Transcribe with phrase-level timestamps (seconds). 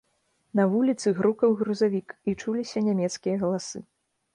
[0.59, 3.89] На вуліцы грукаў грузавік і чуліся нямецкія галасы.